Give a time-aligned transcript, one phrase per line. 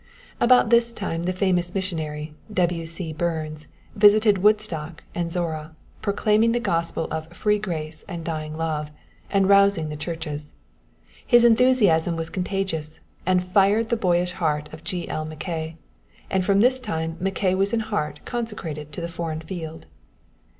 [0.39, 2.87] About this time the famous missionary, W.
[2.87, 3.13] C.
[3.13, 8.89] Burns, visited Woodstock and Zorra, proclaiming the gospel of "free grace and dying love,"
[9.29, 10.53] and rousing the churches.
[11.23, 15.07] His enthusiasm was contagious, and fired the boyish heart of G.
[15.07, 15.23] L.
[15.23, 15.77] Mackay,
[16.31, 19.85] and from this time Mackay was in heart consecrated to the foreign field.